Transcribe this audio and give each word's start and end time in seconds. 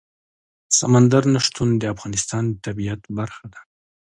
سمندر 0.77 1.23
نه 1.33 1.39
شتون 1.45 1.69
د 1.77 1.83
افغانستان 1.93 2.43
د 2.49 2.53
طبیعت 2.65 3.01
برخه 3.17 3.45
ده. 3.53 3.61